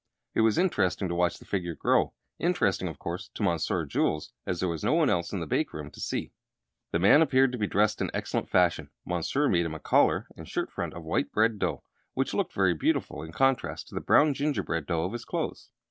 [0.33, 4.59] It was interesting to watch the figure grow: interesting, of course, to Monsieur Jules, as
[4.59, 6.33] there was no one else in the bake room to see.
[6.89, 8.89] The man appeared to be dressed in excellent fashion.
[9.05, 11.83] Monsieur made him a collar and shirt front of white bread dough,
[12.15, 15.69] which looked very beautiful in contrast to the brown gingerbread dough of his clothes.